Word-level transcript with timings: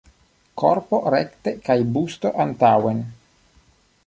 Korpo 0.61 1.01
rekte 1.15 1.53
kaj 1.69 1.77
busto 1.99 2.33
antaŭen. 2.47 3.05